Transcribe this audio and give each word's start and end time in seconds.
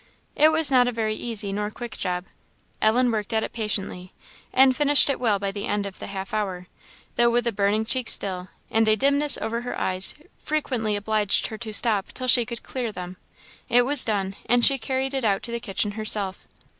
It 0.35 0.51
was 0.51 0.71
not 0.71 0.87
a 0.87 0.91
very 0.91 1.13
easy 1.15 1.53
nor 1.53 1.69
quick 1.69 1.95
job. 1.95 2.25
Ellen 2.81 3.11
worked 3.11 3.33
at 3.33 3.43
it 3.43 3.53
patiently, 3.53 4.13
and 4.51 4.75
finished 4.75 5.11
it 5.11 5.19
well 5.19 5.37
by 5.37 5.51
the 5.51 5.67
end 5.67 5.85
of 5.85 5.99
the 5.99 6.07
half 6.07 6.33
hour; 6.33 6.65
though 7.17 7.29
with 7.29 7.45
a 7.45 7.51
burning 7.51 7.85
cheek 7.85 8.09
still; 8.09 8.47
and 8.71 8.87
a 8.87 8.95
dimness 8.95 9.37
over 9.39 9.61
her 9.61 9.79
eyes 9.79 10.15
frequently 10.39 10.95
obliged 10.95 11.45
her 11.49 11.57
to 11.59 11.71
stop 11.71 12.13
till 12.13 12.27
she 12.27 12.47
could 12.47 12.63
clear 12.63 12.91
them. 12.91 13.17
It 13.69 13.83
was 13.85 14.03
done, 14.03 14.35
and 14.47 14.65
she 14.65 14.79
carried 14.79 15.13
it 15.13 15.23
out 15.23 15.43
to 15.43 15.51
the 15.51 15.59
kitchen 15.59 15.91
herself. 15.91 16.47